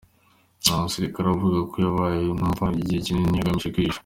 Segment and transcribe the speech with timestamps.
[0.67, 3.99] Uyu musirikare avuga ko yabaye mu imva igihe kinini agamije kwihisha.